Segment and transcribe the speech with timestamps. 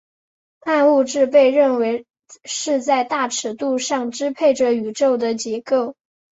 [0.61, 2.07] 暗物质被认为
[2.43, 5.95] 是在大尺度上支配着宇宙的结构。